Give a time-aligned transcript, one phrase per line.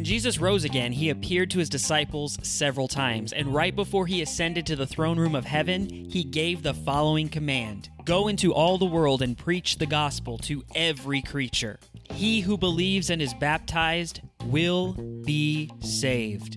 [0.00, 4.22] When Jesus rose again, he appeared to his disciples several times, and right before he
[4.22, 8.78] ascended to the throne room of heaven, he gave the following command Go into all
[8.78, 11.78] the world and preach the gospel to every creature.
[12.14, 14.94] He who believes and is baptized will
[15.26, 16.56] be saved,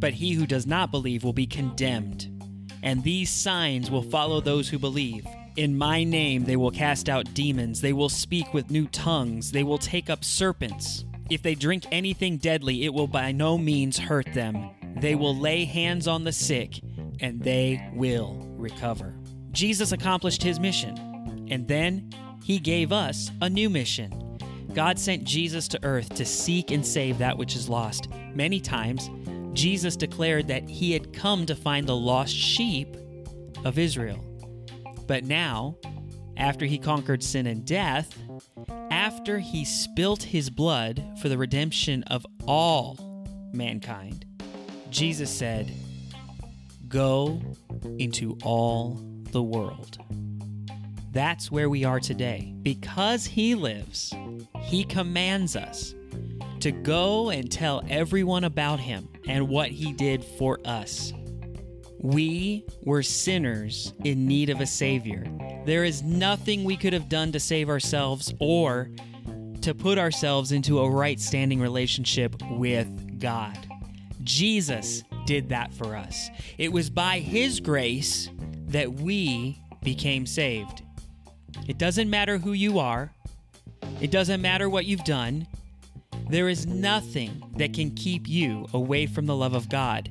[0.00, 2.26] but he who does not believe will be condemned.
[2.82, 5.24] And these signs will follow those who believe.
[5.56, 9.62] In my name they will cast out demons, they will speak with new tongues, they
[9.62, 11.04] will take up serpents.
[11.30, 14.70] If they drink anything deadly, it will by no means hurt them.
[14.96, 16.80] They will lay hands on the sick,
[17.20, 19.14] and they will recover.
[19.52, 22.10] Jesus accomplished his mission, and then
[22.42, 24.38] he gave us a new mission.
[24.72, 28.08] God sent Jesus to earth to seek and save that which is lost.
[28.34, 29.10] Many times,
[29.52, 32.96] Jesus declared that he had come to find the lost sheep
[33.64, 34.24] of Israel.
[35.06, 35.76] But now,
[36.38, 38.16] after he conquered sin and death,
[38.90, 42.96] after he spilt his blood for the redemption of all
[43.52, 44.24] mankind,
[44.90, 45.70] Jesus said,
[46.88, 47.42] Go
[47.98, 48.98] into all
[49.32, 49.98] the world.
[51.12, 52.54] That's where we are today.
[52.62, 54.14] Because he lives,
[54.60, 55.94] he commands us
[56.60, 61.12] to go and tell everyone about him and what he did for us.
[62.00, 65.24] We were sinners in need of a Savior.
[65.64, 68.90] There is nothing we could have done to save ourselves or
[69.62, 73.58] to put ourselves into a right standing relationship with God.
[74.22, 76.30] Jesus did that for us.
[76.56, 78.30] It was by His grace
[78.68, 80.82] that we became saved.
[81.66, 83.12] It doesn't matter who you are,
[84.00, 85.46] it doesn't matter what you've done.
[86.28, 90.10] There is nothing that can keep you away from the love of God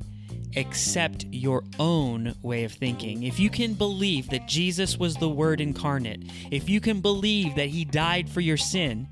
[0.58, 3.24] except your own way of thinking.
[3.24, 7.70] If you can believe that Jesus was the Word incarnate, if you can believe that
[7.70, 9.08] He died for your sin,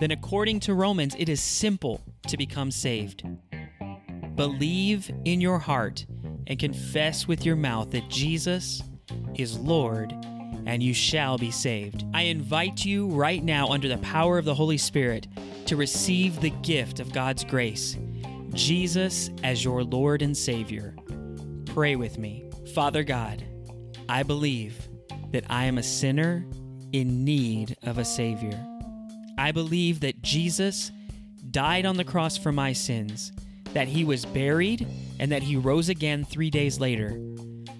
[0.00, 3.28] then according to Romans, it is simple to become saved.
[4.36, 6.06] Believe in your heart
[6.46, 8.82] and confess with your mouth that Jesus
[9.34, 10.14] is Lord
[10.64, 12.06] and you shall be saved.
[12.14, 15.26] I invite you right now, under the power of the Holy Spirit,
[15.66, 17.98] to receive the gift of God's grace,
[18.54, 20.94] Jesus as your Lord and Savior.
[21.66, 22.50] Pray with me.
[22.74, 23.44] Father God,
[24.08, 24.88] I believe
[25.32, 26.44] that I am a sinner
[26.92, 28.58] in need of a Savior.
[29.38, 30.90] I believe that Jesus
[31.50, 33.32] died on the cross for my sins,
[33.72, 34.86] that he was buried,
[35.18, 37.20] and that he rose again three days later.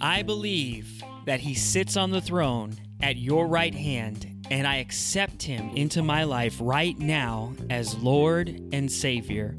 [0.00, 5.42] I believe that he sits on the throne at your right hand, and I accept
[5.42, 9.56] him into my life right now as Lord and Savior.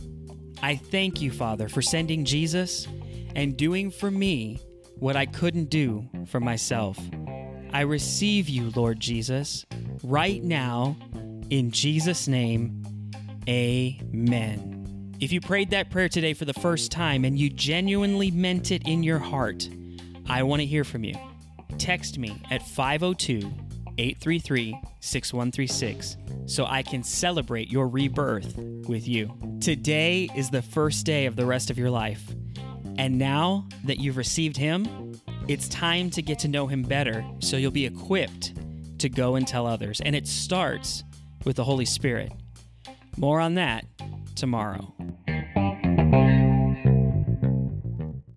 [0.61, 2.87] I thank you, Father, for sending Jesus
[3.35, 4.59] and doing for me
[4.99, 6.99] what I couldn't do for myself.
[7.73, 9.65] I receive you, Lord Jesus,
[10.03, 10.97] right now,
[11.49, 12.83] in Jesus' name,
[13.49, 15.15] amen.
[15.19, 18.87] If you prayed that prayer today for the first time and you genuinely meant it
[18.87, 19.69] in your heart,
[20.27, 21.15] I want to hear from you.
[21.77, 23.51] Text me at 502
[23.97, 28.55] 833 6136 so I can celebrate your rebirth
[28.87, 29.33] with you.
[29.61, 32.33] Today is the first day of the rest of your life.
[32.97, 35.13] And now that you've received Him,
[35.47, 38.53] it's time to get to know Him better so you'll be equipped
[38.99, 40.01] to go and tell others.
[40.01, 41.03] And it starts
[41.45, 42.31] with the Holy Spirit.
[43.17, 43.85] More on that
[44.35, 44.93] tomorrow.